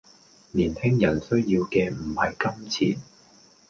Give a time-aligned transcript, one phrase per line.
[0.51, 3.01] 年輕人需要嘅唔係金錢